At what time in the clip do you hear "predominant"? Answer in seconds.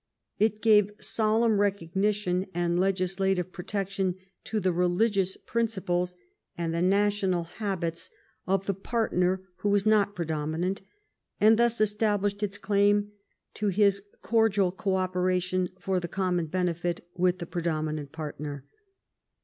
10.15-10.81, 17.45-18.11